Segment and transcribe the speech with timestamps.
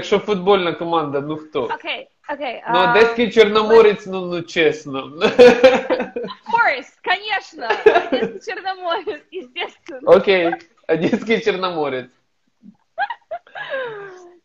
[0.00, 1.62] якщо футбольна команда, ну хто?
[1.64, 2.62] Окей, окей.
[2.72, 5.02] Ну, а, Одеський Чорноморець, ну, ну чесно.
[6.52, 7.68] Course, конечно.
[8.12, 10.00] Одесский Черноморец, естественно.
[10.16, 10.54] Окей,
[10.88, 12.10] Одеський Чорноморець.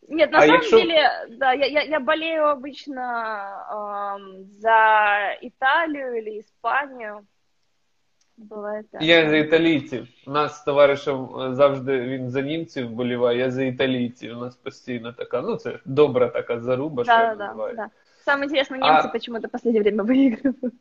[0.10, 3.01] Нет, на А самом якщо- деле, да, я, я, я болею обычно
[3.69, 4.22] ам,
[4.62, 7.19] за Италию или Испанию.
[8.38, 9.03] Бывает так.
[9.03, 10.08] Я за італійців.
[10.26, 14.37] У нас з товаришем е, завжди він за німців вболіває, я за італійців.
[14.38, 17.77] У нас постійно така, ну це добра така заруба, що Да, я да, да, називаю.
[17.77, 17.89] да.
[18.25, 20.73] Самое интересное, А- немцы почему-то в последнее время выигрывают.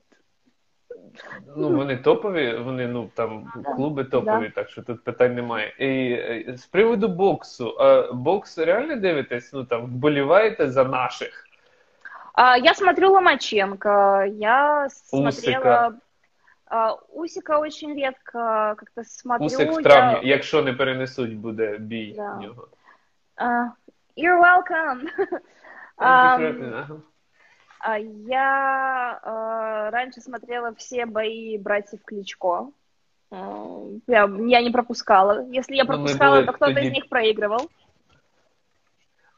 [1.58, 3.74] Ну, вони топові, вони ну там Да.
[3.74, 5.74] клуби топові, так що тут питань немає.
[5.80, 9.54] І е, з приводу боксу, а бокс реально дивитесь?
[9.54, 11.46] Ну там вболіваєте за наших?
[12.34, 13.90] А, я смотрю Ломаченко,
[14.38, 15.30] я смотрела...
[15.30, 15.88] Усика.
[15.88, 15.92] а,
[17.14, 19.46] Усика очень редко как-то смотрю.
[19.46, 22.34] Усик в Я- травні, якщо не перенесуть, буде бій Да.
[22.34, 22.68] в нього.
[23.36, 23.46] А,
[24.18, 25.08] You're welcome.
[25.98, 26.96] Ам, Ага.
[27.80, 32.70] А Я э, раньше смотрела все бои братьев Кличко.
[33.32, 35.46] Э, Я, я не пропускала.
[35.54, 37.70] Если я Ну, мы пропускала, были то кто-то тоді- из них проигрывал.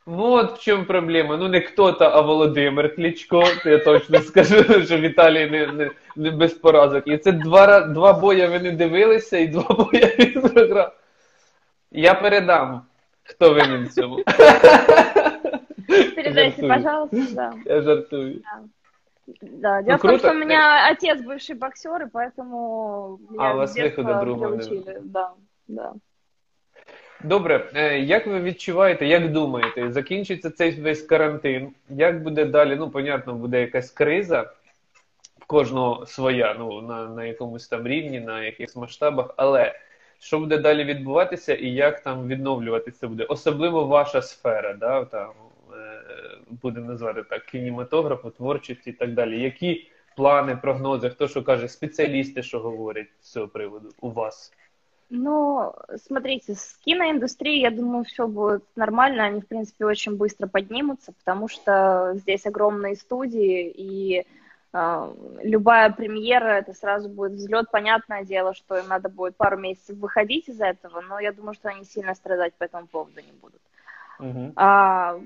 [0.06, 1.38] Вот в чому проблема.
[1.38, 3.44] Ну не хто-то, а Володимир Кличко.
[3.66, 7.08] Я точно скажу, що Віталій не, не, не без поразок.
[7.08, 10.96] І це два, ра- два бої ви не дивилися, і два бої він програв.
[11.92, 12.82] Я передам,
[13.24, 14.20] хто винен в цьому.
[16.16, 16.70] Передайте, Жартую.
[16.70, 17.34] пожалуйста.
[17.36, 17.54] Да.
[17.76, 18.42] Я жартую.
[19.42, 19.82] Да.
[19.82, 20.18] Дело Ну, в том, круто.
[20.18, 24.20] что у меня отец бывший боксер, и поэтому меня А, у с вас детства выхода
[24.22, 25.00] другого не приучили.
[25.04, 25.32] Да,
[25.68, 25.94] да.
[27.25, 31.71] Добре, е, як ви відчуваєте, як думаєте, закінчиться цей весь карантин?
[31.89, 32.77] Як буде далі?
[32.77, 34.51] Ну, понятно, буде якась криза,
[35.39, 39.75] в кожного своя, ну, на, на якомусь там рівні, на якихось масштабах, але
[40.19, 43.25] що буде далі відбуватися і як там відновлюватися буде?
[43.25, 45.31] Особливо ваша сфера, да, там,
[45.73, 46.03] е,
[46.63, 49.43] будемо назвати так, кінематографу, творчості і так далі.
[49.43, 54.53] Які плани, прогнози, хто що каже, спеціалісти, що говорять з цього приводу у вас?
[55.09, 55.73] Ну,
[56.05, 59.25] смотрите, с киноиндустрией, я думаю, все будет нормально.
[59.25, 64.27] Они, в принципе, очень быстро поднимутся, потому что здесь огромные студии, и
[64.73, 67.71] э, любая премьера, это сразу будет взлет.
[67.71, 71.69] Понятное дело, что им надо будет пару месяцев выходить из этого, но я думаю, что
[71.69, 73.61] они сильно страдать по этому поводу не будут.
[74.19, 74.55] Угу.
[74.57, 75.21] А,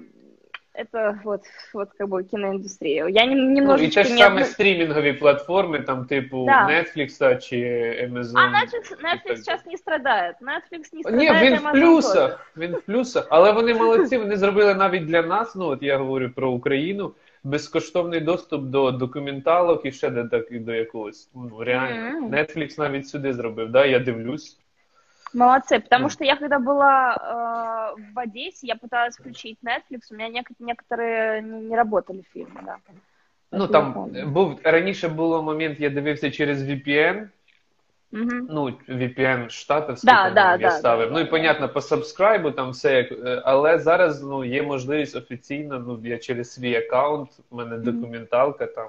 [0.74, 1.40] это вот,
[1.74, 3.08] вот как бы киноиндустрия.
[3.08, 6.68] Я нем- Ну, і те ж не саме отно- стрімінгові платформи, там, типу, Да.
[6.68, 7.56] Netflix чи
[8.10, 8.32] Amazon.
[8.34, 10.36] А Netflix, Netflix сейчас не страдает.
[10.42, 11.42] Netflix не Ні, страдает.
[11.52, 12.52] він в Amazon плюсах.
[12.56, 13.26] Він в плюсах.
[13.30, 17.12] Але вони молодці, вони зробили навіть для нас, ну от я говорю про Україну,
[17.44, 21.30] безкоштовний доступ до документалок і ще до, так, до якогось.
[21.34, 22.20] Ну, реально.
[22.20, 22.34] Мгм.
[22.34, 23.86] Netflix навіть сюди зробив, да?
[23.86, 24.58] я дивлюсь.
[25.33, 26.09] Молодцы, потому Ну.
[26.09, 27.15] что я когда была
[27.97, 32.61] э, в Одессе, я пыталась включить Netflix, у меня нек- некоторые не, не работали фильмы,
[32.65, 32.77] да.
[33.51, 34.27] Ну Это я там помню.
[34.27, 37.27] був раніше було момент, я дивився через VPN.
[38.11, 38.47] Мгм.
[38.49, 41.07] Ну, VPN штатовський Да, по-моєму, да, я да, ставив.
[41.07, 41.29] да, ну і да.
[41.29, 43.11] понятно, по сабскрайбу там все як.
[43.11, 47.83] е, Але зараз ну, є можливість офіційно, ну, я через свій аккаунт, у мене Мгм.
[47.83, 48.87] документалка там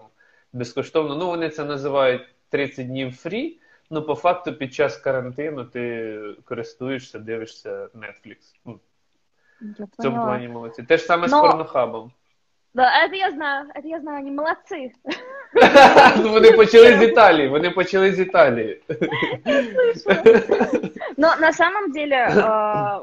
[0.53, 1.15] безкоштовно.
[1.17, 3.59] Ну, вони це називають 30 днів фрі.
[3.91, 8.37] Ну, по факту, під час карантину ти користуєшся, дивишся Netflix.
[8.65, 8.81] Ну,
[9.61, 10.25] Я в цьому поняла.
[10.27, 10.83] плані молодці.
[10.83, 12.13] Те ж саме з Но- порнохабом.
[12.75, 14.91] Да, это я знаю, это я знаю, они молодцы.
[16.23, 18.83] Ну, вони почали з Италії, вони почали з Італії.
[21.17, 23.01] Но на самом деле, э,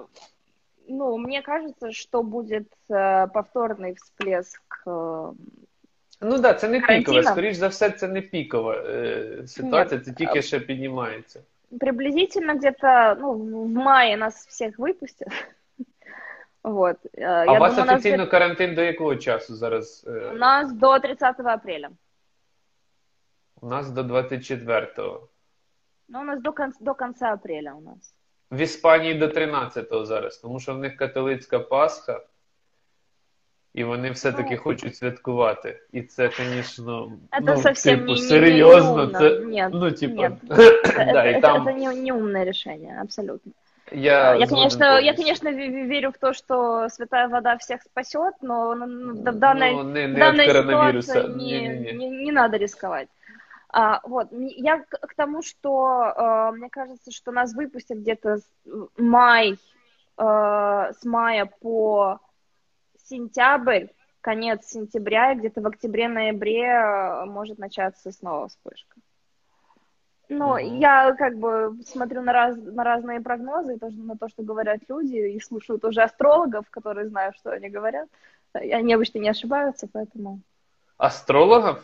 [0.89, 4.61] ну, мне кажется, что будет э, повторный всплеск.
[4.85, 5.33] э,
[6.20, 6.98] Ну так, да, це не Карантина?
[7.16, 7.22] пікова.
[7.32, 11.40] Скоріш за все, це не пікова е, ситуація, це тільки ще піднімається.
[11.80, 15.28] приблизительно где-то, ну, в мае нас всех выпустят.
[16.62, 16.96] Вот.
[17.14, 20.04] э, А я у вас думаю, нас офіційно карантин до якого часу зараз?
[20.08, 21.88] е, У нас до 30 апреля.
[23.60, 25.28] У нас до 24-го.
[26.08, 28.14] Ну, у нас до, кон- до конца апреля у нас.
[28.50, 32.20] В Іспанії до 13-го зараз, тому що в них католицька Пасха,
[33.77, 34.61] і вони все-таки Ну.
[34.61, 35.79] хочуть святкувати.
[35.91, 38.95] І це, звісно, Это ну, совсем типу, не, не, серйозно.
[38.97, 39.19] неумно.
[39.19, 40.33] Це, Нет, ну, типу, нет.
[40.43, 43.51] да, это, і это- там это не, неумное решение, абсолютно.
[43.91, 45.17] я, Я, згоден конечно, я, повністю.
[45.23, 49.31] конечно, ве- ве- верю в то, что святая вода всех спасет, но ну, ну, в
[49.31, 51.13] в данной, Ну, не, в не данной від коронавіруса.
[51.13, 52.09] ситуации не, Ні-ні-ні.
[52.09, 53.07] не, не надо рисковать.
[53.69, 55.69] А, вот, м- я к, к тому, что
[56.17, 58.49] э, мне кажется, что нас выпустят где-то с-
[58.97, 59.57] май,
[60.17, 62.17] э, с мая по
[63.08, 63.86] сентябрь,
[64.20, 68.96] конец сентября, и где-то в октябре-ноябре э, может начаться снова вспышка.
[70.28, 70.78] Ну, mm-hmm.
[70.78, 75.16] я как бы смотрю на, раз, на разные прогнозы, тоже на то, что говорят люди,
[75.16, 78.08] и слушаю тоже астрологов, которые знают, что они говорят.
[78.52, 80.40] Они обычно не ошибаются, поэтому...
[80.98, 81.82] Астрологов?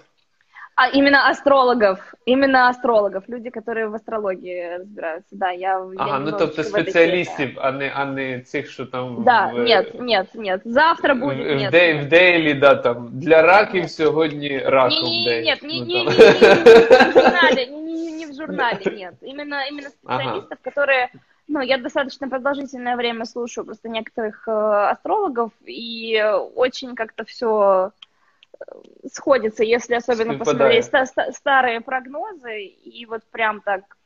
[0.82, 5.36] А именно астрологов, именно астрологов, люди, которые в астрологии разбираются.
[5.36, 5.78] Да, я.
[5.78, 10.00] Ага, я ну тобто спеціалістів, а не а не цих, що там да, в, нет,
[10.00, 10.62] нет, нет.
[10.66, 11.74] Завтра будет в, нет.
[11.74, 13.92] В, в Дейлі, да, там для раків нет.
[13.92, 15.46] сьогодні раком не, день.
[15.46, 19.14] Нет, не, ну, не, не, не, не, в журнале, не, не, не в журнале, нет.
[19.22, 20.64] Именно, именно специалистов, ага.
[20.64, 21.10] которые
[21.50, 24.52] ну, я достаточно продолжительное время слушаю просто некоторых э,
[24.92, 26.24] астрологов, и
[26.56, 27.92] очень как-то все
[29.12, 33.98] сходится, если особенно посмотреть ста- ста- старые прогнозы, и вот прям так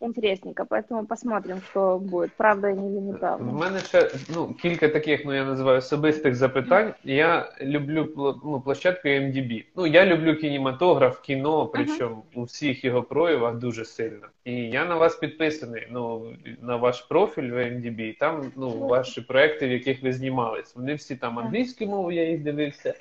[0.00, 3.44] інтересненько, поэтому посмотрим, що буде, правда чи неправда.
[3.44, 6.94] У мене ще ну, кілька таких, ну я називаю особистих запитань.
[7.04, 8.12] Я люблю
[8.44, 9.64] ну, площадку MDB.
[9.76, 12.40] Ну, я люблю кінематограф, кіно, причому uh-huh.
[12.40, 14.26] у всіх його проявах дуже сильно.
[14.44, 16.32] І я на вас підписаний, ну,
[16.62, 20.76] на ваш профіль в MDB, там ну, ваші проекти, в яких ви знімались.
[20.76, 22.94] Вони всі там англійською мовою, я їх дивився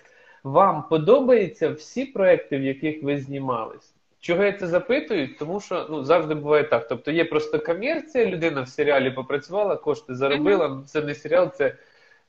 [0.45, 3.95] Вам подобаються всі проекти, в яких ви знімались?
[4.21, 5.37] Чого я це запитую?
[5.39, 6.89] Тому що ну завжди буває так.
[6.89, 10.83] Тобто є просто комерція, людина в серіалі попрацювала, кошти заробила.
[10.87, 11.75] Це не серіал, це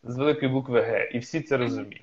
[0.03, 2.01] з великої букви Г, і всі це розуміють.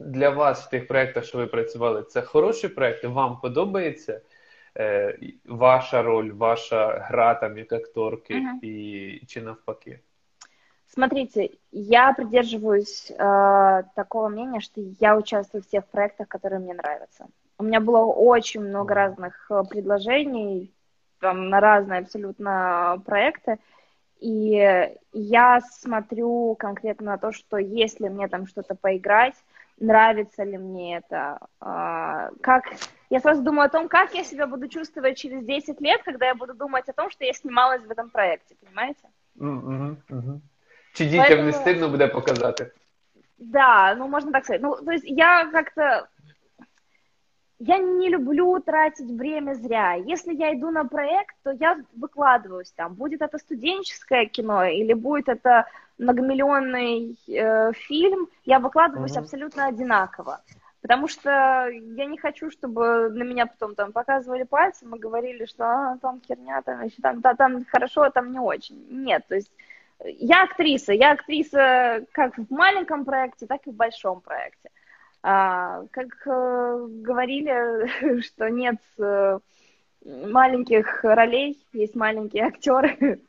[0.00, 3.08] Для вас в тих проєктах, що ви працювали, це хороші проекти.
[3.08, 4.20] Вам подобається
[4.76, 10.00] е, ваша роль, ваша гра там як акторки, і чи навпаки?
[10.88, 17.26] Смотрите, я придерживаюсь э, такого мнения, что я участвую в тех проектах, которые мне нравятся.
[17.58, 20.72] У меня было очень много разных э, предложений
[21.20, 23.58] там, на разные абсолютно проекты,
[24.20, 29.34] и я смотрю конкретно на то, что если мне там что-то поиграть,
[29.78, 32.64] нравится ли мне это, э, как...
[33.08, 36.34] Я сразу думаю о том, как я себя буду чувствовать через 10 лет, когда я
[36.34, 39.08] буду думать о том, что я снималась в этом проекте, понимаете?
[39.38, 40.40] Mm-hmm, mm-hmm.
[40.96, 41.44] Чи дітям Поэтому...
[41.44, 42.70] не стыдно буде показати?
[43.38, 44.62] Да, ну можно так сказать.
[44.62, 46.06] Ну, то есть я как-то
[47.58, 49.94] я не люблю тратить время зря.
[49.94, 52.94] Если я иду на проект, то я выкладываюсь там.
[52.94, 55.66] Будет это студенческое кино или будет это
[55.98, 59.20] многомиллионный э, фильм, я выкладываюсь mm-hmm.
[59.20, 60.40] абсолютно одинаково.
[60.82, 61.30] Потому что
[61.70, 66.20] я не хочу, чтобы на меня потом там показывали пальцем и говорили, что а, там
[66.20, 68.86] херня, там, еще, там, да, там хорошо, а там не очень.
[68.90, 69.50] Нет, то есть
[70.04, 74.70] я актриса, я актриса как в маленьком проекте, так и в большом проекте.
[75.22, 79.38] А, как э, говорили, что нет э,
[80.04, 83.20] маленьких ролей, есть маленькие актеры.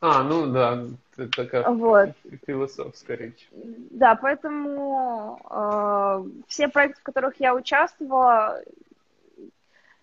[0.00, 0.84] А, ну да,
[1.16, 2.10] это такая вот.
[2.46, 3.48] философская речь.
[3.52, 8.60] Да, поэтому э, все проекты, в которых я участвовала,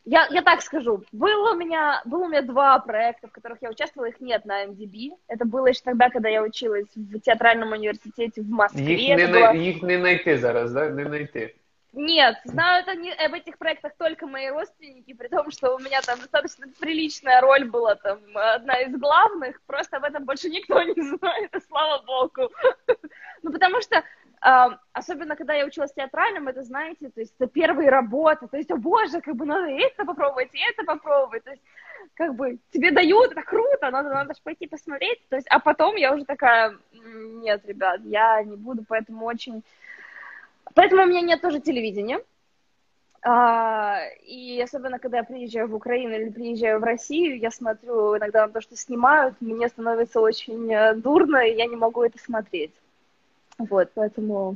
[0.06, 3.70] я, я так скажу, было у, меня, было у меня два проекта, в которых я
[3.70, 5.12] участвовала, их нет на MDB.
[5.28, 8.96] Это было еще тогда, когда я училась в театральном университете в Москве.
[8.96, 9.54] Их не, было...
[9.54, 10.90] их не найти зараз, да?
[10.90, 11.56] Не найти.
[11.94, 16.20] Нет, знают они об этих проектах только мои родственники, при том, что у меня там
[16.20, 21.54] достаточно приличная роль была, там, одна из главных, просто об этом больше никто не знает,
[21.54, 22.50] и слава богу.
[23.44, 24.04] Ну, потому что
[24.42, 28.76] особенно когда я училась театральным, это, знаете, то есть это первые работы, то есть, о
[28.76, 31.62] боже, как бы надо это попробовать, и это попробовать, то есть,
[32.16, 35.96] как бы тебе дают, это круто, надо, надо же пойти посмотреть, то есть, а потом
[35.96, 39.64] я уже такая, нет, ребят, я не буду, поэтому очень,
[40.74, 42.20] поэтому у меня нет тоже телевидения,
[43.24, 48.48] а, и особенно, когда я приезжаю в Украину или приезжаю в Россию, я смотрю иногда
[48.48, 52.74] на то, что снимают, мне становится очень э, дурно, и я не могу это смотреть.
[53.70, 54.56] Вот, поэтому...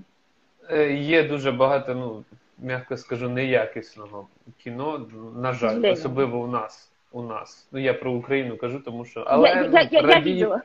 [0.98, 2.24] Є дуже багато, ну,
[2.60, 4.28] м'яко скажу, неякісного
[4.64, 6.92] кіно, на жаль, особливо у нас.
[7.12, 7.68] У нас.
[7.72, 9.24] Ну, я про Україну кажу, тому що.
[9.28, 10.32] Але, я, я, я, раді...
[10.32, 10.62] я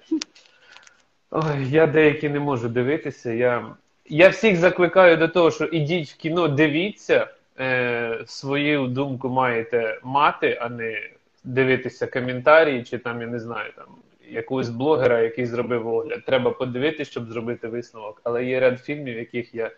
[1.30, 3.32] Ой, я деякі не можу дивитися.
[3.32, 3.66] Я
[4.11, 7.26] я всіх закликаю до того, що ідіть в кіно, дивіться,
[7.61, 11.11] е, свою думку маєте мати, а не
[11.44, 13.87] дивитися коментарі, чи там, я не знаю, там
[14.31, 16.25] якогось блогера, який зробив огляд.
[16.27, 18.21] Треба подивитися, щоб зробити висновок.
[18.25, 19.71] Але є ряд фільмів, яких я.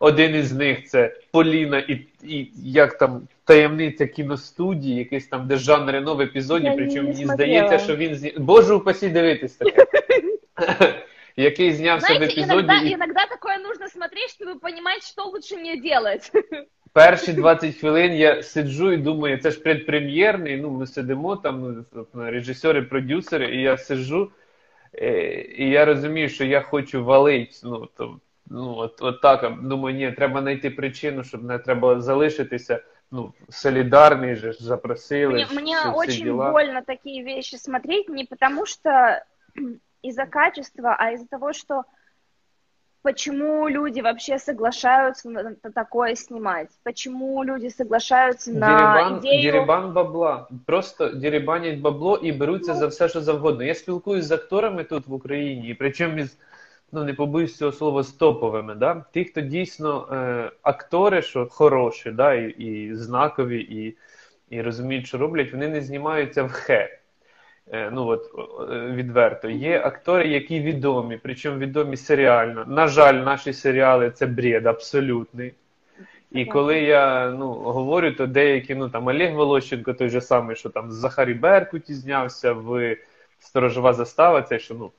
[0.00, 5.90] Один із них це Поліна і і як там таємниця кіностудії, якийсь там де Жан
[5.90, 8.34] Рено в епізоді, причому мені здається, що він зні...
[8.38, 9.86] Боже упасі дивитись таке.
[11.36, 12.52] Який знявся Знаете, в епізоді.
[12.52, 16.32] Иногда, иногда такое нужно смотреть, чтобы понимать, что лучше не делать.
[16.96, 20.56] Перші 20 хвилин я сиджу і думаю, це ж предпрем'єрний.
[20.56, 24.30] Ну, ми сидимо там, ну, режисери, продюсери, і я сиджу,
[24.94, 27.52] е, і я розумію, що я хочу валити.
[27.64, 29.62] Ну, то, ну, от, от так.
[29.62, 32.80] Думаю, ні, треба знайти причину, щоб не треба залишитися.
[33.10, 35.44] ну, солидарный же, запросили.
[35.44, 36.50] Мне, мне очень дела.
[36.50, 39.22] больно такие вещи смотреть, не потому что
[40.02, 41.84] из-за качества, а из-за того, что
[43.06, 49.42] почему люди вообще соглашаются на такое снимать, почему люди соглашаются на деребан, ідею...
[49.42, 50.48] Деребан бабла.
[50.66, 53.64] Просто деребанять бабло і беруться ну, за все, що завгодно.
[53.64, 56.38] Я спілкуюсь з акторами тут в Україні, і причому із,
[56.92, 59.04] ну не побоюсь цього слова, з топовими, да?
[59.12, 62.34] ті, хто дійсно е, актори, що хороші, да?
[62.34, 63.96] і, і знакові, і,
[64.50, 66.98] і розуміють, що роблять, вони не знімаються в хе.
[67.72, 68.30] Е, ну от
[68.94, 69.48] відверто.
[69.48, 72.64] Є актори, які відомі, причому відомі серіально.
[72.68, 75.52] На жаль, наші серіали це бред абсолютний.
[76.32, 80.68] І коли я ну, говорю, то деякі, ну там Олег Волощенко, той же самий, що
[80.68, 82.96] там з Захарі Беркуті знявся в
[83.38, 84.90] Сторожова застава, це що ну,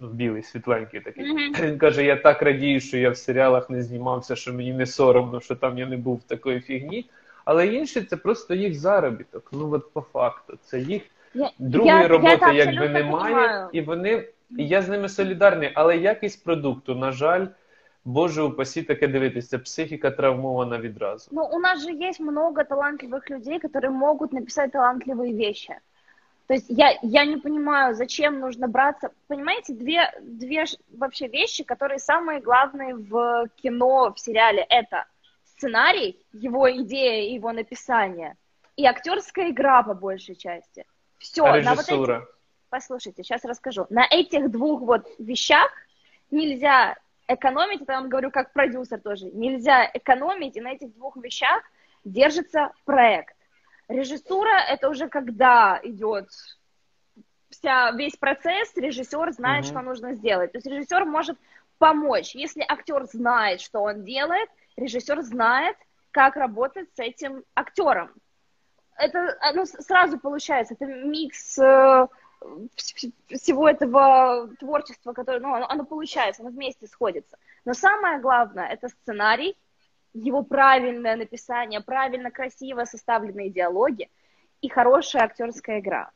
[0.00, 1.24] білий, світленький такий.
[1.24, 1.66] Mm-hmm.
[1.66, 5.40] Він каже: я так радію, що я в серіалах не знімався, що мені не соромно,
[5.40, 7.10] що там я не був в такої фігні.
[7.44, 9.48] Але інші це просто їх заробіток.
[9.52, 11.02] Ну от по факту, це їх.
[11.59, 13.69] Другої я, роботи я якби немає, понимаю.
[13.71, 17.47] і вони і я з ними солідарний, але якість продукту, на жаль,
[18.05, 21.29] Боже упаси таке дивитися, психіка травмована відразу.
[21.31, 25.75] Ну, у нас же есть много талантливых людей, которые могут написать талантливые вещи.
[26.47, 29.09] То есть я, я не понимаю, зачем нужно браться...
[29.27, 30.63] Понимаете, две, две
[30.97, 34.65] вообще вещи, которые самые главные в кино, в сериале.
[34.69, 35.05] Это
[35.43, 38.35] сценарий, его идея, его написание,
[38.77, 40.85] и актерская игра по большей части.
[41.22, 42.28] Все, а на вот этих...
[42.68, 43.86] Послушайте, сейчас расскажу.
[43.90, 45.70] На этих двух вот вещах
[46.30, 46.96] нельзя
[47.28, 51.62] экономить, это я вам говорю как продюсер тоже, нельзя экономить, и на этих двух вещах
[52.04, 53.36] держится проект.
[53.88, 56.28] Режиссура— это уже когда идет
[57.50, 59.72] вся, весь процесс, режиссер знает, угу.
[59.72, 60.52] что нужно сделать.
[60.52, 61.38] То есть режиссер может
[61.78, 62.34] помочь.
[62.34, 65.76] Если актер знает, что он делает, режиссер знает,
[66.10, 68.10] как работать с этим актером
[68.96, 72.06] это оно сразу получается, это микс э,
[73.28, 77.38] всего этого творчества, которое, ну, оно, оно получается, оно вместе сходится.
[77.64, 79.56] Но самое главное, это сценарий,
[80.12, 84.10] его правильное написание, правильно, красиво составленные диалоги
[84.60, 86.10] и хорошая актерская игра.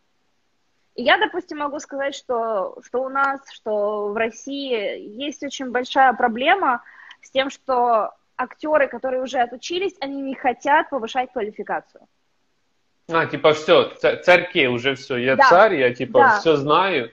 [0.94, 6.12] И я, допустим, могу сказать, что, что у нас, что в России есть очень большая
[6.14, 6.82] проблема
[7.22, 12.06] с тем, что актеры, которые уже отучились, они не хотят повышать квалификацию.
[13.13, 13.89] А, типа, все,
[14.23, 15.17] царки уже все.
[15.17, 15.49] Я да.
[15.49, 16.37] цар, я типа да.
[16.37, 17.09] все знаю.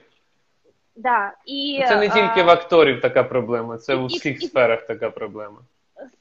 [0.95, 1.33] Да.
[1.45, 2.43] І, Це не тільки а...
[2.43, 5.57] в акторів така проблема, це у всіх і, сферах така проблема.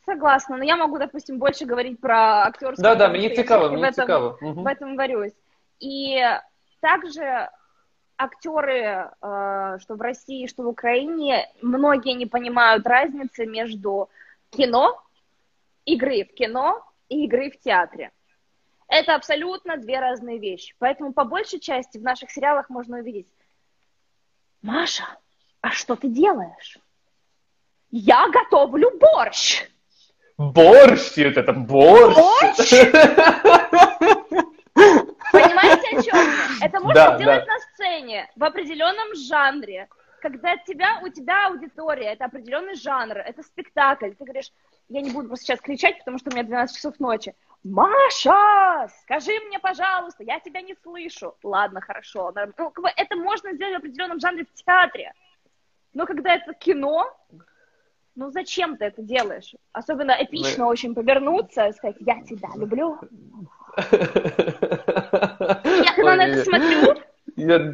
[0.07, 2.83] Согласна, но я могу, допустим, больше говорить про актерскую.
[2.83, 4.39] Да, да, мне цікаво, мне этом, цікаво.
[4.43, 4.63] Угу.
[4.63, 5.35] В этом варюсь.
[5.81, 6.21] И
[6.81, 7.49] также
[8.17, 14.09] актеры, э, что в России, что в Украине, многие не понимают разницы между
[14.51, 15.01] кино,
[15.87, 18.11] игры в кино и игры в театре.
[18.94, 20.76] Это абсолютно две разные вещи.
[20.78, 23.28] Поэтому по большей части в наших сериалах можно увидеть,
[24.62, 25.06] Маша,
[25.62, 26.78] а что ты делаешь?
[27.90, 29.64] Я готовлю борщ.
[30.38, 31.18] Борщ?
[31.18, 32.16] Вот это борщ?
[32.16, 32.70] Борщ?
[35.32, 36.68] Понимаете, о чем я?
[36.68, 37.52] Это можно да, делать да.
[37.52, 39.90] на сцене, в определенном жанре.
[40.22, 44.12] Когда тебя, у тебя аудитория, это определенный жанр, это спектакль.
[44.12, 44.52] Ты говоришь,
[44.88, 47.34] я не буду сейчас кричать, потому что у меня 12 часов ночи.
[47.64, 51.36] Маша, скажи мне, пожалуйста, я тебя не слышу.
[51.44, 52.34] Ладно, хорошо.
[52.58, 55.14] Ну, как бы это можно сделать в определенном жанре в театре.
[55.94, 57.16] Но когда это кино,
[58.16, 59.56] ну зачем ты это делаешь?
[59.72, 60.72] Особенно эпично Мы...
[60.72, 63.00] очень повернуться и сказать, я тебя люблю.
[63.78, 66.96] Я когда на это смотрю,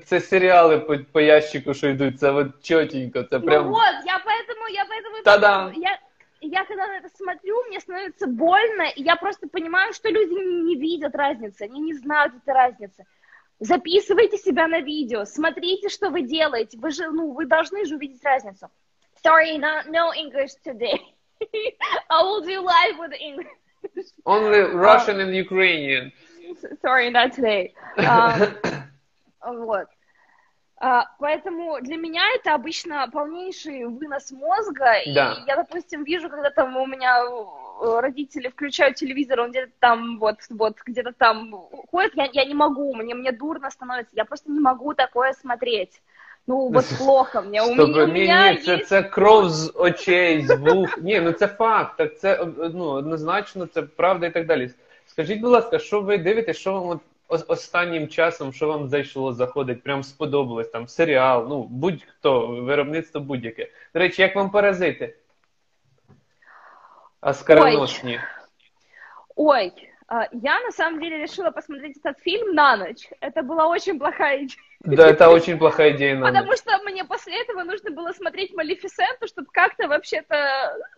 [0.05, 3.65] це серіали по, по ящику, що йдуть, це от чотенько, це прям...
[3.65, 5.23] Ну вот, я поэтому, я поэтому...
[5.23, 5.73] Та-дам!
[5.75, 5.99] Я,
[6.41, 10.75] я когда на это смотрю, мне становится больно, и я просто понимаю, что люди не
[10.75, 13.05] видят разницы, они не знают этой разницы.
[13.59, 16.77] Записывайте себя на видео, смотрите, что вы делаете.
[16.77, 18.69] Вы же, ну, вы должны же увидеть разницу.
[19.21, 20.97] Sorry, no, no English today.
[22.09, 23.47] I will do live with English.
[24.25, 26.11] Only Russian and Ukrainian.
[26.81, 27.73] Sorry, not today.
[27.97, 28.55] Um,
[29.65, 29.87] вот.
[30.78, 34.96] А, поэтому для меня это обычно полнейший вынос мозга.
[35.06, 35.34] Да.
[35.34, 40.18] И я, допустим, вижу, когда там у меня э, родители включают телевизор, он где-то там
[40.18, 41.52] вот, вот где-то там
[41.90, 46.02] ходит, я, я не могу, мне, мне дурно становится, я просто не могу такое смотреть.
[46.46, 47.62] Ну, вот плохо мне.
[47.62, 48.84] У мене, ні, ні, це, є...
[48.84, 50.98] це кров з очей, з вух.
[50.98, 54.70] Ні, ну це факт, так це ну, однозначно, це правда і так далі.
[55.06, 59.82] Скажіть, будь ласка, що ви дивитесь, що вам от останнім часом, що вам зайшло, заходить,
[59.82, 63.68] прям сподобалось, там серіал, ну, будь-хто, виробництво будь-яке.
[63.94, 65.16] До речі, як вам паразити?
[67.20, 68.20] Аскароносні.
[69.36, 69.72] Ой,
[70.06, 73.08] а, я на самом деле решила посмотреть этот фильм на ночь.
[73.20, 74.58] Это была очень плохая идея.
[74.80, 76.58] Да, это очень плохая идея на Потому ночь.
[76.58, 80.36] что мне после этого нужно было смотреть Малефисенту, чтобы как-то вообще-то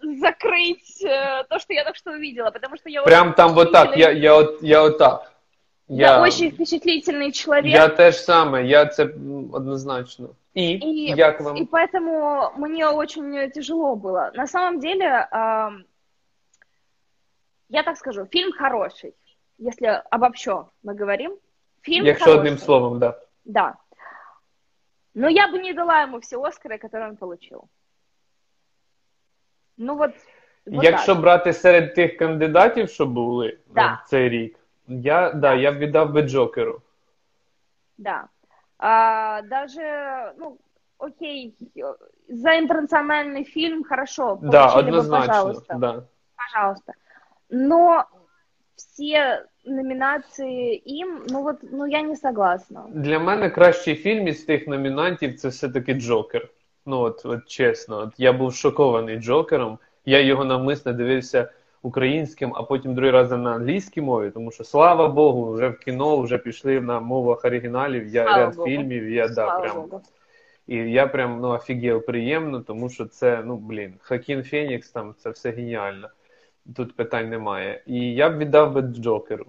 [0.02, 2.50] закрыть э, то, что я только что увидела.
[2.50, 5.29] Потому что я Прям очень там вот так, я, впечатлительный- я, от, я отак.
[5.90, 7.72] я очень впечатлительный человек.
[7.74, 10.28] я теж саме, я це м, однозначно.
[10.54, 11.56] І, И, як вам?
[11.56, 14.30] и поэтому мне очень тяжело было.
[14.36, 15.84] На самом деле, ам,
[17.68, 19.14] я так скажу, фильм хороший.
[19.58, 21.36] Если обобщо мы говорим,
[21.82, 22.40] фильм Якщо хороший.
[22.40, 23.20] одним словом, да.
[23.44, 23.74] Да.
[25.14, 27.64] Но я бы не дала ему все Оскары, которые он получил.
[29.76, 30.10] Ну вот,
[30.66, 31.20] вот Якщо так.
[31.22, 34.02] брати серед тих кандидатів, що були Да.
[34.04, 34.58] в цей рік,
[35.03, 36.81] я, да, я б віддав би Джокеру.
[37.97, 38.23] Да.
[38.77, 40.57] А, даже, ну,
[40.97, 41.55] окей,
[42.29, 44.39] за интернациональный фильм хорошо.
[44.41, 45.27] Да, получили бы, однозначно.
[45.27, 45.75] пожалуйста.
[45.75, 46.03] Да.
[46.35, 46.93] пожалуйста.
[47.49, 48.05] Но
[48.75, 52.85] все номинации им, ну вот, ну я не согласна.
[52.89, 56.49] Для мене кращий фільм із тих номінантів це все-таки Джокер.
[56.85, 59.77] Ну от, от чесно, от я був шокований Джокером.
[60.05, 65.07] Я його навмисно дивився українським, а потім другий раз на англійській мові, тому що слава
[65.07, 68.07] Богу, вже в кіно вже пішли на мовах оригіналів.
[68.07, 68.67] Я Слава ряд Богу.
[68.67, 70.01] фільмів, я да, прям Богу.
[70.67, 75.29] І я прям ну офігел приємно, тому що це, ну блін, Хакін Фенікс там це
[75.29, 76.09] все геніально.
[76.75, 77.83] Тут питань немає.
[77.85, 79.45] І я б віддав би Джокеру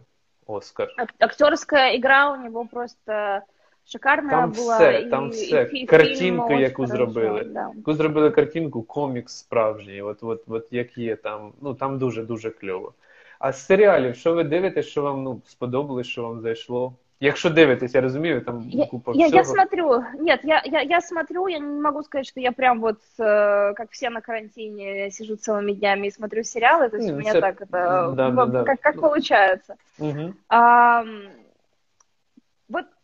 [0.47, 0.89] Оскар.
[0.97, 3.41] Ак- Актерская игра у него просто
[3.86, 4.76] шикарная Там была.
[4.76, 5.64] все, и- там и все.
[5.66, 7.44] фи- фильм Картинку, очень яку хорошо, зробили.
[7.44, 7.72] Да.
[7.76, 12.94] Яку зробили картинку, комікс справжній, от, от, от як є там, ну там дуже-дуже кльово.
[13.40, 16.94] А з серіалів, що ви дивитесь, що вам ну, сподобалось, що вам зайшло?
[17.20, 19.38] Якщо дивитесь, я розумію, там Я, купа я, всього.
[19.38, 22.98] я смотрю, нет, я, я, я смотрю, я не могу сказать, что я прям вот,
[23.20, 27.16] э, как все на карантине, сижу целыми днями и смотрю сериалы, то есть Не, у
[27.16, 28.64] ну, меня це- так это, да, да, в- да.
[28.64, 29.02] Как, как Ну.
[29.02, 29.76] получается.
[30.00, 30.34] Угу.
[30.48, 31.41] Ам, вот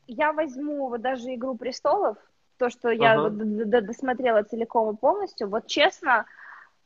[0.08, 2.16] я возьму вот даже «Игру престолов»,
[2.56, 3.30] то, что я Ага.
[3.80, 6.26] досмотрела целиком и полностью, вот честно,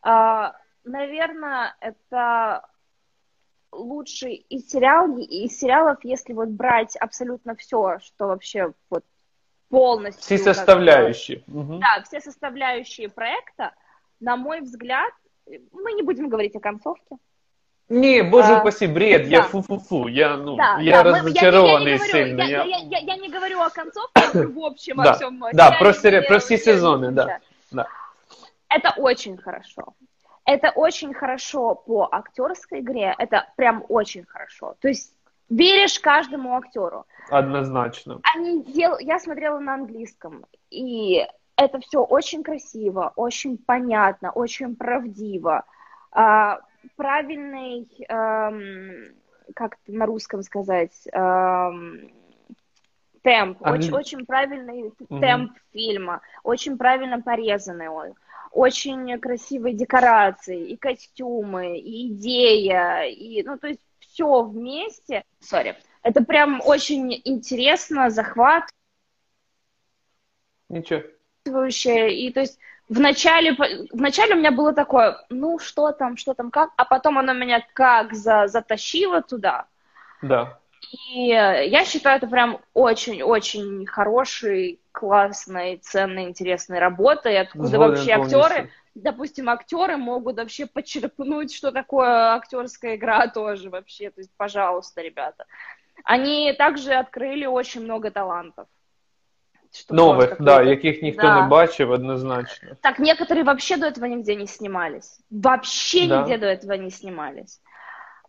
[0.03, 2.69] а, наверное, это
[3.73, 9.05] лучший из, сериал, из сериалов, если вот брать абсолютно все, что вообще вот
[9.71, 10.39] полностью...
[10.39, 11.45] Составляющі.
[11.49, 11.79] Угу.
[11.79, 13.73] да, все составляющие проекта,
[14.21, 15.13] на мой взгляд,
[15.73, 17.17] мы не будем говорить о концовке.
[17.93, 21.93] Ні, боже А, упаси, бред, я фу-фу-фу, я, ну, Да, я да, мы- розчарований я,
[21.93, 22.43] я, сильно.
[22.45, 25.39] Я, Я, я, я, я не говорю о концовке, я в общем Да, о всем.
[25.41, 27.39] да, сериале, про сери- где- про все сезоны, да,
[27.71, 27.87] да.
[28.71, 29.83] Это очень хорошо.
[30.47, 34.75] Это очень хорошо по актерской игре, это прям очень хорошо.
[34.81, 35.13] То есть
[35.51, 37.05] веришь каждому актеру.
[37.31, 38.21] однозначно.
[38.35, 38.99] Они дел...
[39.01, 41.27] Я смотрела на английском, и
[41.57, 45.63] это все очень красиво, очень понятно, очень правдиво.
[46.83, 49.15] А, правильный, эм,
[49.55, 52.11] как на русском сказать, эм,
[53.23, 55.21] темп, Англи- очень, очень правильный Мгм.
[55.21, 58.15] темп фильма, очень правильно порезанный он,
[58.51, 65.25] очень красивые декорации, и костюмы, и идея, и, ну, то есть все вместе.
[65.41, 65.77] Сори.
[66.03, 68.73] Это прям очень интересно, захватывающе,
[71.47, 72.09] Нічого.
[72.09, 73.57] и то есть вначале,
[73.93, 77.65] вначале у меня было такое, ну, что там, что там, как, а потом оно меня
[77.73, 79.67] как за, затащило туда.
[80.23, 80.59] Да.
[80.93, 88.71] И я считаю, это прям очень-очень хороший, классной, ценной, интересной работой, откуда Згоден вообще актеры,
[88.95, 95.47] допустим, актеры могут вообще почерпнуть, что такое актерская игра тоже вообще, то есть, пожалуйста, ребята.
[96.05, 98.67] Они также открыли очень много талантов.
[99.73, 101.43] Что Нових, да, яких ніхто Да.
[101.43, 102.69] не бачив, однозначно.
[102.81, 105.21] Так, некоторые вообще до этого нигде не снимались.
[105.31, 106.19] Вообще Да.
[106.21, 107.61] нигде до этого не снимались.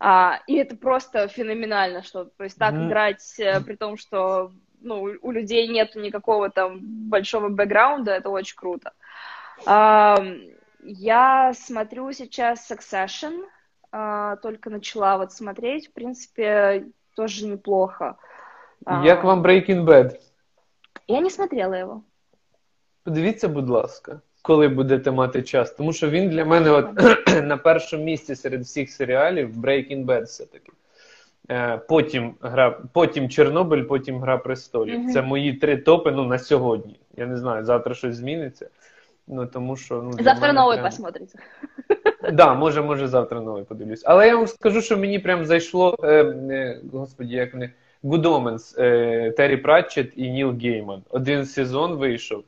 [0.00, 2.88] А, и это просто феноменально, что то есть так Мгм.
[2.88, 4.52] играть, э, при том, что
[4.82, 8.92] ну, у- людей нет никакого там большого бэкграунда, это очень круто.
[9.66, 10.22] А,
[10.82, 13.44] я смотрю сейчас Succession,
[13.92, 18.16] а, только начала вот смотреть, в принципе, тоже неплохо.
[18.84, 20.20] А, Як вам Breaking Bad?
[21.08, 22.02] Я не смотрела его.
[23.04, 25.70] Подивіться, будь ласка, коли будете мати час.
[25.70, 26.88] Тому що він для мене от
[27.42, 30.72] на першому місці серед всіх серіалів Breaking Bad все-таки.
[31.50, 34.98] Е, Потім гра, потім Чорнобиль, потім Гра престолів.
[34.98, 35.12] Мгм.
[35.12, 37.00] Це мої три топи ну, на сьогодні.
[37.16, 38.68] Я не знаю, завтра щось зміниться.
[39.26, 41.38] Ну, тому що, ну, Завтра новый прям- посмотрите.
[42.32, 44.02] Да, може, може, завтра новий подивлюсь.
[44.04, 47.70] Але я вам скажу, що мені прям зайшло, е, е, господі, як вони,
[48.03, 51.03] Good Omens, е, Террі Пратчет і Ніл Гейман.
[51.09, 52.43] Один сезон вийшов.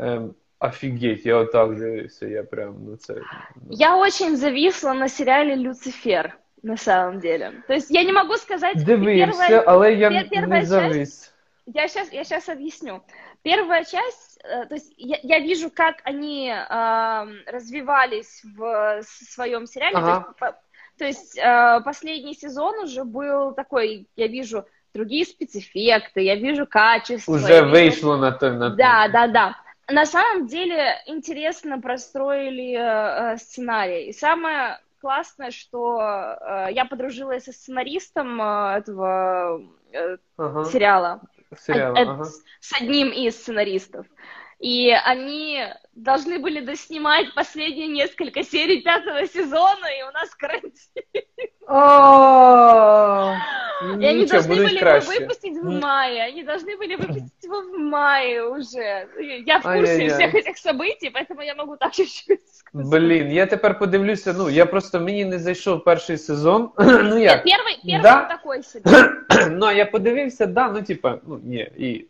[0.00, 0.20] Е,
[0.58, 3.14] офігеть, я отак дивився, я прям, ну це...
[3.14, 3.22] ну,
[3.70, 6.38] Я очень зависла на сериале «Люцифер».
[6.62, 7.52] на самом деле.
[7.68, 8.84] То есть я не могу сказать...
[8.84, 11.10] Дивився, первая, але я не завис.
[11.10, 11.34] Часть,
[11.66, 13.02] я сейчас, я сейчас объясню.
[13.42, 19.96] Первая часть, э, то есть я, я вижу, как они э, развивались в своем сериале.
[19.96, 20.34] Ага.
[20.38, 20.58] То есть,
[20.99, 27.31] то есть э, последний сезон уже был такой, я вижу другие спецэффекты, я вижу качество.
[27.31, 28.51] Уже вышло на то.
[28.51, 29.55] На да, да, да.
[29.87, 34.09] На самом деле интересно простроили э, сценарий.
[34.09, 40.65] И самое классное, что э, я подружилась со сценаристом э, этого э, ага.
[40.65, 41.21] сериала.
[41.65, 42.25] Сериала, э, ага.
[42.59, 44.05] С одним из сценаристов.
[44.59, 45.63] И они
[45.98, 51.04] должны были доснимать последние несколько серий пятого сезона, и у нас карантин.
[54.00, 56.22] И они должны были его выпустить в мае.
[56.24, 59.08] Они должны были выпустить его в мае уже.
[59.46, 62.98] Я в курсі всіх этих событий, поэтому я можу так чуть-чуть сказати.
[62.98, 64.32] Блін, я тепер подивлюся.
[64.32, 66.70] Ну, я просто мені не зайшов перший сезон.
[66.78, 67.44] ну як?
[67.44, 68.22] Перший, перший да?
[68.22, 68.90] такой собі.
[69.50, 72.06] ну, а я подивився, да, ну, типа, ну, ні, і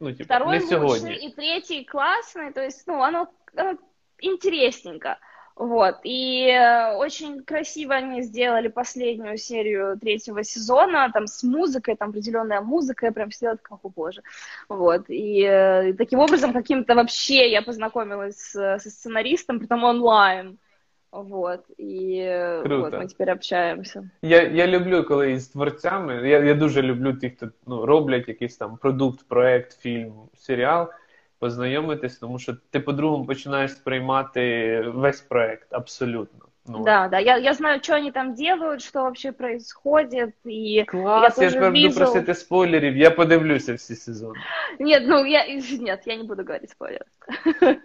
[0.00, 1.14] ну, типа, Второй сегодня.
[1.14, 3.78] и третий классный, то есть, ну, оно, оно
[4.20, 5.18] интересненько.
[5.56, 12.10] Вот, и э, очень красиво они сделали последнюю серию третьего сезона, там с музыкой, там
[12.10, 14.22] определенная музыка, я прям сидела как, о боже.
[14.68, 20.58] Вот, и, э, таким образом каким-то вообще я познакомилась с, со сценаристом, притом онлайн.
[21.12, 22.24] Вот, і
[22.62, 22.86] Круто.
[22.86, 24.10] от ми тепер общаємося.
[24.22, 26.28] Я я люблю, коли із творцями.
[26.28, 30.88] Я я дуже люблю тих, хто ну, роблять якийсь там продукт, проект, фільм, серіал,
[31.38, 36.48] познайомитись, тому що ти по-другому починаєш сприймати весь проект абсолютно.
[36.68, 37.18] Ну, да, да.
[37.18, 40.34] Я, я знаю, что они там делают, что вообще происходит.
[40.44, 41.96] И Клас, я, я ж буду вижу...
[41.96, 44.38] просити спойлерів, я подивлюся всі сезони.
[44.80, 45.46] Нет, ну я
[45.80, 47.04] нет, я не буду говорить спойлер.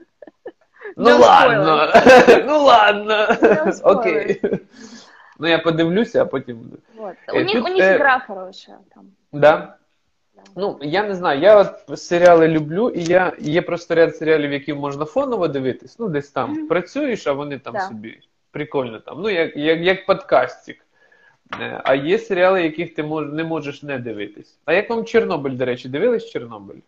[0.98, 1.94] Ну ладно,
[2.46, 3.38] ну ладно.
[3.84, 4.42] Окей.
[5.40, 6.72] Ну я подивлюся, а потім.
[6.96, 7.16] Вот.
[7.34, 9.12] У них у них игра хорошая там.
[9.32, 9.78] Да?
[10.56, 14.74] Ну, я не знаю, я от серіали люблю, і я є просто ряд серіалів, які
[14.74, 16.00] можна фоново дивитись.
[16.00, 16.68] Ну, десь там mm-hmm.
[16.68, 17.80] працюєш, а вони там да.
[17.80, 18.20] собі
[18.52, 19.22] прикольно там.
[19.22, 20.86] Ну, як як, як подкастик.
[21.62, 24.60] Е, а є серіали, яких ти мож, не можеш не дивитись.
[24.66, 26.80] А як вам Чорнобиль, до речі, дивились Чорнобиль?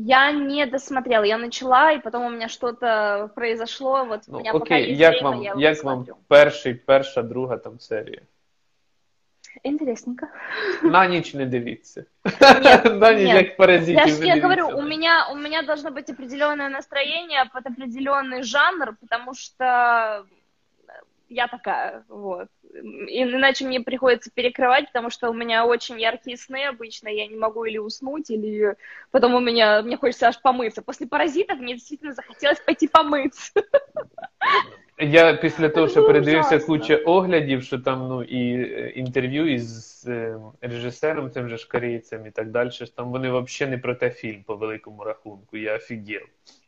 [0.00, 4.52] Я не досмотрела, я начала, и потом у меня что-то произошло, вот ну, у меня
[4.52, 8.22] окей, пока есть як время, вам, я як вам перший, перша, друга там серія?
[9.64, 10.26] Интересненько.
[10.82, 12.04] На ніч не дивіться.
[12.40, 16.68] Нет, На ніч, як паразитів Я, я говорю, у меня, у меня должно быть определенное
[16.68, 20.24] настроение под определенный жанр, потому что
[21.28, 22.48] я такая, вот.
[22.72, 27.36] И, иначе мне приходится перекрывать, потому что у меня очень яркие сны обычно, я не
[27.36, 28.76] могу или уснуть, или
[29.10, 30.82] потом у меня, мне хочется аж помыться.
[30.82, 33.52] После «Паразитов» мне действительно захотелось пойти помыться.
[35.00, 41.30] Я після того, що передивився куча оглядів, що там ну і інтерв'ю із е, режисером,
[41.30, 42.70] тим же ж корейцем і так далі.
[42.96, 45.56] Там вони взагалі не про те фільм по великому рахунку.
[45.56, 46.22] Я офігел.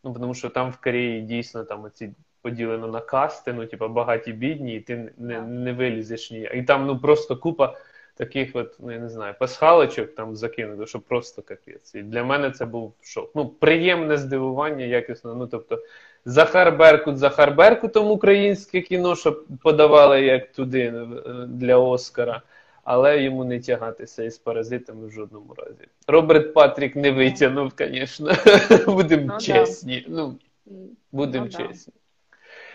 [0.04, 2.10] Ну тому що там в Кореї дійсно там оці
[2.45, 6.55] поділено на касти, ну, типу, багаті бідні, і ти не не вилізеш ніяк.
[6.55, 7.77] І там ну, просто купа
[8.15, 11.95] таких, от, ну, я не знаю, пасхалочок там закинуто, що просто капець.
[11.95, 13.31] І для мене це був шок.
[13.35, 15.35] Ну, приємне здивування, якісно.
[15.35, 15.79] Ну, тобто,
[16.25, 21.05] Захар Беркут, Захар Беркутом українське кіно, що подавали як туди е,
[21.47, 22.41] для Оскара.
[22.83, 25.87] Але йому не тягатися із паразитами в жодному разі.
[26.07, 28.31] Роберт Патрік не витягнув, звісно.
[28.87, 30.05] Будемо ну, чесні.
[30.07, 30.35] Ну,
[31.11, 31.93] будемо ну, чесні.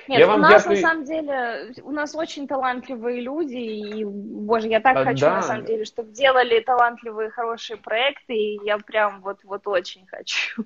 [0.10, 0.82] Нет, я у вам нас дякую...
[0.82, 5.36] на самом деле, у нас очень талантливые люди, и, боже, я так а, хочу, да.
[5.36, 10.64] на самом деле, чтобы делали талантливые, хорошие проекты, и я прям вот, вот очень хочу.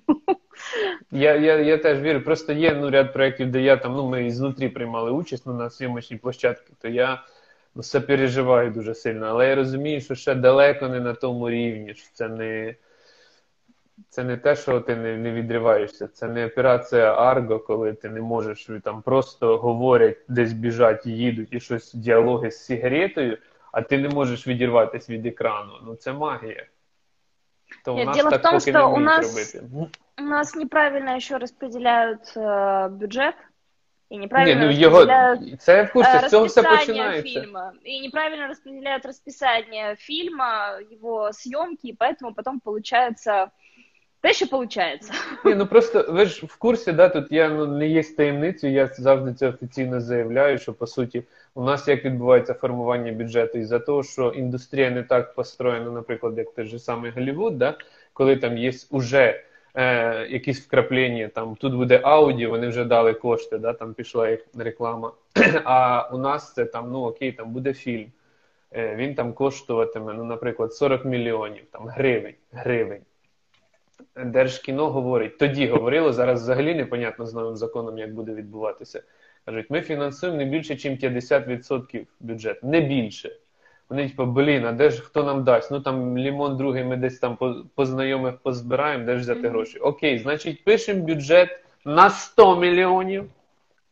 [1.11, 2.21] Я я, я теж вірю.
[2.21, 5.69] Просто є ну, ряд проєктів, де я там, ну, ми ізнутрі приймали участь ну, на
[5.69, 7.23] зйомочній площадці, то я
[7.75, 9.25] ну, все переживаю дуже сильно.
[9.25, 12.75] Але я розумію, що ще далеко не на тому рівні, що це не
[14.09, 16.07] це не те, що ти не не відриваєшся.
[16.07, 21.59] Це не операція Арго, коли ти не можеш там просто говорять, десь біжать, їдуть і
[21.59, 23.37] щось діалоги з сигаретою,
[23.71, 25.73] а ти не можеш відірватися від екрану.
[25.83, 26.65] Ну це магія.
[27.85, 29.55] То Нет, у нас дело так в том, что у нас,
[30.17, 33.35] у нас неправильно еще распределяют э, бюджет.
[34.11, 35.05] И неправильно Не, ну, його...
[35.59, 37.41] Це в курсі, з цього все починається.
[37.41, 43.51] Фильма, и неправильно распределяют расписание фильма, его съемки, и поэтому потом получается
[44.24, 45.10] те, що виходить.
[45.44, 48.86] Ні, ну просто ви ж в курсі, да, тут я ну, не є таємницею, я
[48.86, 51.22] завжди це офіційно заявляю, що по суті
[51.54, 56.54] у нас як відбувається формування бюджету, із-за того, що індустрія не так построєна, наприклад, як
[56.54, 57.78] той же самий Голлівуд, да,
[58.12, 63.58] коли там є уже е, якісь вкраплення, там тут буде аудіо, вони вже дали кошти,
[63.58, 65.12] да, там пішла їх реклама.
[65.64, 68.06] А у нас це там, ну окей, там буде фільм.
[68.76, 72.34] Е, він там коштуватиме, ну, наприклад, 40 мільйонів там, гривень.
[72.52, 73.00] гривень.
[74.16, 79.02] Держкіно говорить, тоді говорило, зараз взагалі непонятно з новим законом, як буде відбуватися.
[79.44, 82.66] Кажуть, ми фінансуємо не більше, ніж 50% бюджету.
[82.66, 83.30] Не більше.
[83.88, 85.70] Вони, типу, блін, а де ж хто нам дасть?
[85.70, 87.36] Ну там лімон другий ми десь там
[87.74, 89.78] по, знайомих позбираємо, де ж взяти гроші.
[89.78, 91.48] Окей, значить, пишемо бюджет
[91.84, 93.24] на 100 мільйонів,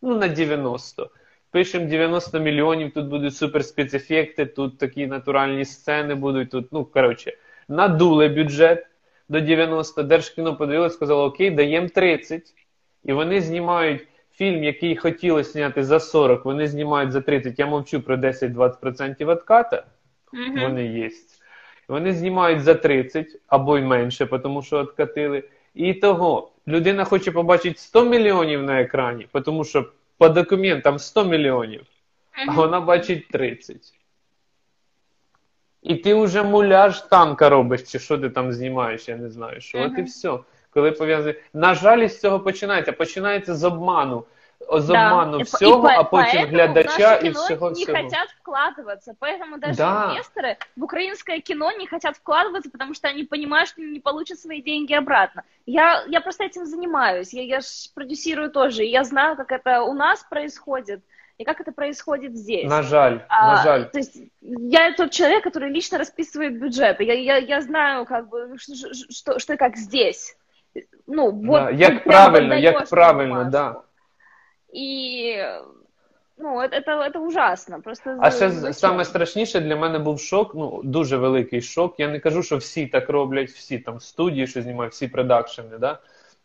[0.03, 1.11] ну на 90.
[1.51, 6.51] Пишемо 90 мільйонів, тут будуть суперспецефекти, тут такі натуральні сцени будуть.
[6.51, 7.33] Тут, ну, коротше,
[7.69, 8.87] надули бюджет
[9.29, 10.03] до 90.
[10.03, 12.43] Держкіно подивилось, сказало, окей, даємо 30.
[13.05, 17.59] І вони знімають фільм, який хотіли зняти за 40, вони знімають за 30.
[17.59, 19.85] Я мовчу про 10-20% відката.
[20.33, 20.61] Мгм.
[20.61, 21.11] Вони є.
[21.89, 25.45] Вони знімають за 30 або й менше, тому що відкатили.
[25.75, 31.83] І того людина хоче побачити 100 мільйонів на екрані, тому що по документам 100 мільйонів,
[32.49, 33.77] а вона бачить 30.
[35.82, 39.62] І ти вже муляж танка робиш, чи що ти там знімаєш, я не знаю.
[39.62, 39.78] що.
[39.78, 40.06] От і Мгм.
[40.06, 40.38] все.
[40.70, 41.36] Коли пов'язує.
[41.54, 42.92] На жаль, із цього починається.
[42.92, 44.24] Починається з обману.
[44.74, 45.08] З Да.
[45.12, 47.70] обману И по- всього, и по- а потім поэтому в глядача наше і кино всього
[47.70, 47.98] не всього.
[47.98, 50.06] хотят вкладываться, поэтому даже Да.
[50.08, 54.62] инвесторы в украинское кино не хотят вкладываться, потому что они понимают, что не получат свои
[54.62, 55.42] деньги обратно.
[55.66, 59.80] Я, я просто этим занимаюсь, я, я ж продюсирую тоже, и я знаю, как это
[59.82, 61.00] у нас происходит,
[61.38, 62.70] и как это происходит здесь.
[62.70, 63.90] На жаль, А, на жаль.
[63.92, 67.04] То есть я тот человек, который лично расписывает бюджеты.
[67.04, 68.74] Я, я, я знаю, как бы, что,
[69.10, 70.36] что, что и как здесь.
[71.08, 73.52] Ну, вот, Да, як вот прямо правильно, як отдаёшь правильно, бумажку.
[73.52, 73.82] да.
[74.74, 75.36] І
[76.38, 77.82] ну, это, это, это ужасно.
[77.82, 78.74] Просто А ще зачем?
[78.74, 82.00] з- саме страшніше для мене був шок, ну дуже великий шок.
[82.00, 86.00] Я не кажу, що всі так роблять, всі там студії, що знімають, всі продакшени, да?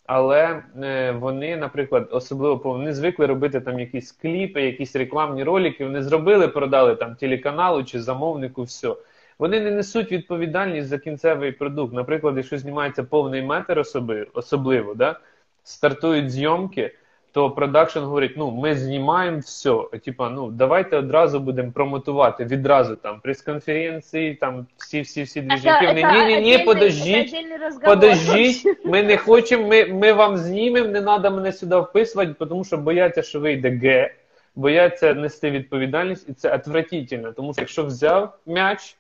[0.08, 5.86] Але е, вони, наприклад, особливо вони звикли робити там якісь кліпи, якісь рекламні ролики.
[5.86, 8.96] Вони зробили, продали там телеканалу чи замовнику, все.
[9.40, 11.94] Вони не несуть відповідальність за кінцевий продукт.
[11.94, 15.20] Наприклад, якщо знімається повний метр особи, особливо, да?
[15.64, 16.96] стартують зйомки,
[17.33, 19.75] то продакшн говорить: ну ми знімаємо все.
[20.05, 25.87] Типа, ну давайте одразу будемо промотувати відразу там прес-конференції, там всі, всі, всі двіжники.
[25.87, 27.35] Вони ні, ні, ні, отдельный- подождіть.
[27.35, 27.95] это отдельный разговор.
[27.95, 32.79] Подождіть, ми не хочемо, ми, ми вам знімемо, не треба мене сюди вписувати, тому що
[32.79, 34.15] бояться, що вийде Г,
[34.55, 38.97] бояться нести відповідальність, і це отвратительно, тому що якщо взяв м'яч,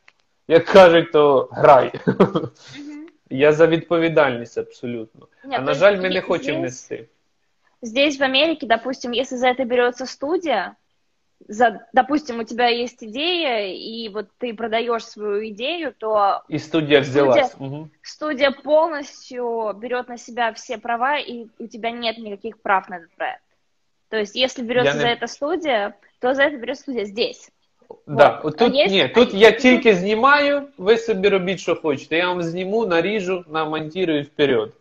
[0.48, 1.92] як кажуть, то грай.
[2.06, 2.50] Мгм.
[3.30, 5.26] Я за відповідальність абсолютно.
[5.44, 7.04] Нет, А то на есть жаль, ми не здесь- хочемо нести.
[7.82, 10.76] Здесь, в Америке, допустим, если за это берется студия,
[11.48, 17.00] за, допустим, у тебя есть идея, и вот ты продаешь свою идею, то І студія
[17.00, 17.54] взялась.
[17.58, 17.88] Угу.
[18.02, 23.08] студия полностью берет на себя все права, и у тебя нет никаких прав на этот
[23.16, 23.42] проект.
[24.08, 27.50] То есть, если берется Я не- за это студия, то за это берет студия здесь.
[28.06, 28.44] Да, Вот.
[28.44, 32.16] от тут А є- ні, тут я тільки знімаю, ви собі робіть, що хочете.
[32.16, 34.72] Я вам зніму, наріжу, намонтірую вперед.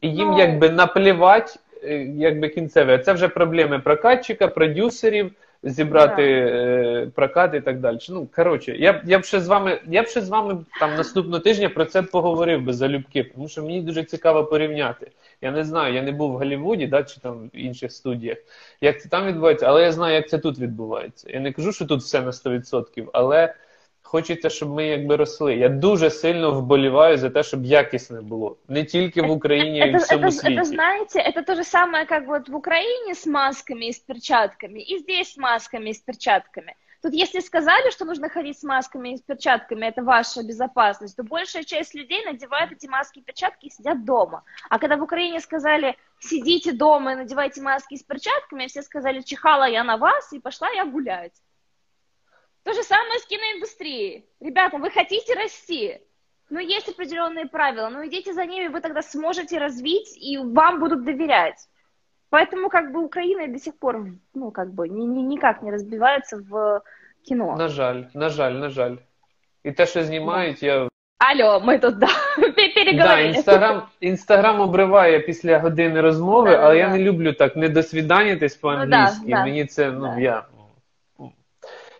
[0.00, 1.52] І їм Ну- якби наплівати,
[1.84, 2.98] е, якби кінцеве.
[2.98, 5.32] Це вже проблеми прокатчика, продюсерів,
[5.62, 7.98] зібрати е, прокат і так далі.
[8.10, 11.38] Ну, коротше, я, я б ще з вами, я б ще з вами там наступного
[11.38, 15.10] тижня про це поговорив би залюбки, тому що мені дуже цікаво порівняти.
[15.40, 18.38] Я не знаю, я не був в Голлівуді, да, чи там в інших студіях,
[18.80, 21.26] як це там відбувається, але я знаю, як це тут відбувається.
[21.30, 23.54] Я не кажу, що тут все на 100%, але
[24.07, 25.55] хочеться, щоб ми якби росли.
[25.55, 28.57] Я дуже сильно вболіваю за те, щоб якісне було.
[28.67, 30.55] Не тільки в Україні, а й в Это, всьому это, світі.
[30.55, 34.81] это, знаете, это то же самое, как вот в Украине с масками и с перчатками,
[34.93, 36.73] и здесь с масками и с перчатками.
[37.03, 41.23] Тут если сказали, что нужно ходить с масками и с перчатками, это ваша безопасность, то
[41.23, 44.43] большая часть людей надевает эти маски и перчатки и сидят дома.
[44.69, 49.67] А когда в Украине сказали, сидите дома и надевайте маски с перчатками, все сказали, чихала
[49.67, 51.33] я на вас и пошла я гулять.
[52.67, 54.25] То же самое с киноиндустрией.
[54.39, 55.99] Ребята, вы хотите расти,
[56.49, 61.03] но есть определенные правила, но идите за ними, вы тогда сможете развить, и вам будут
[61.03, 61.67] доверять.
[62.31, 66.37] Поэтому как бы Украина до сих пор, ну, как бы, ни, ни- никак не разбивается
[66.37, 66.81] в
[67.27, 67.55] кино.
[67.57, 68.95] На жаль, на жаль, на жаль.
[69.63, 70.87] І те, що знімають, я
[71.19, 73.27] Алло, мы тут, да, пе- Да, переговорили.
[73.27, 76.97] інстаграм, інстаграм обриває після години розмови, Да, але да, я да.
[76.97, 79.21] не люблю так не досвіданітись по-англійськи.
[79.23, 79.43] Ну, да, да.
[79.43, 80.19] Мені це, ну, Да.
[80.19, 80.43] я.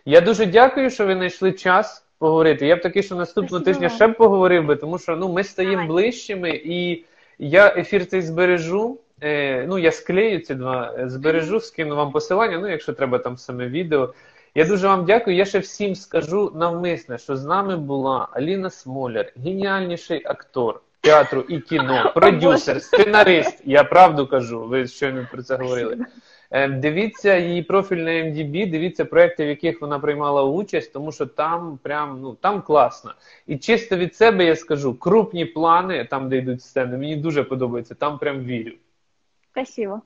[0.05, 2.67] Я дуже дякую, що ви знайшли час поговорити.
[2.67, 5.43] Я б таки, що наступного Спасибо тижня ще б поговорив би, тому що ну, ми
[5.43, 7.05] стаємо ближчими, і
[7.39, 8.99] я ефір цей збережу.
[9.21, 13.37] Е, ну, я склею ці два, е, збережу, скину вам посилання, ну, якщо треба там
[13.37, 14.13] саме відео.
[14.55, 15.37] Я дуже вам дякую.
[15.37, 21.59] Я ще всім скажу навмисне, що з нами була Аліна Смоляр, геніальніший актор, театру і
[21.59, 23.61] кіно, продюсер, сценарист.
[23.65, 25.97] Я правду кажу, ви щойно про це говорили.
[26.51, 31.25] Е, Дивіться її профіль на MDB, дивіться проекти, в яких вона приймала участь, тому що
[31.25, 33.13] там прям ну там класно.
[33.47, 37.95] І чисто від себе я скажу, крупні плани, там де йдуть сцени, мені дуже подобається,
[37.95, 38.71] там прям вірю.
[39.51, 40.01] Спасибо.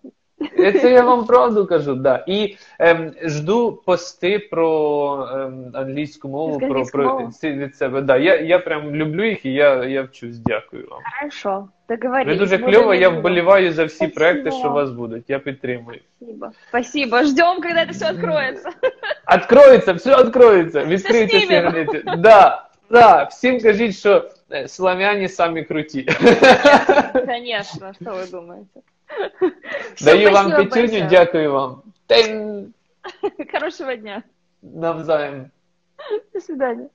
[0.60, 2.26] Е, Це я вам правду кажу, да.
[2.28, 8.02] І ем, жду пости про ем, англійську мову, про, Англійську про від себе.
[8.02, 10.38] Да, я, я прям люблю їх і я, я вчусь.
[10.38, 11.00] Дякую вам.
[11.20, 12.39] Хорошо, Ви договорились.
[12.39, 13.21] дуже Буду кльово, я иметь в виду.
[13.21, 14.15] вболіваю за всі Спасибо.
[14.15, 15.25] проекти, що у вас будуть.
[15.31, 16.01] Я підтримую.
[16.21, 16.51] Спасибо.
[16.69, 17.23] Спасибо.
[17.23, 18.71] Ждем, когда это все откроется.
[19.37, 20.85] Откроється, все откроється.
[20.85, 21.71] Відкриються всі знімемо.
[21.71, 22.03] границі.
[22.19, 26.03] Да, да, всім кажіть, що е, славяні самі круті.
[27.27, 28.81] Конечно, что вы думаете?
[29.95, 31.09] Всё, Даю вам спасибо п'ятюню, большое.
[31.11, 31.83] дякую вам.
[32.07, 32.65] Та й
[33.53, 34.23] Хорошего дня.
[34.63, 35.51] навзаєм.
[36.35, 36.87] До свидания.